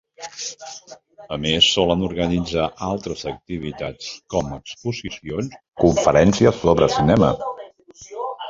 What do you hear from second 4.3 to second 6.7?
com exposicions o conferències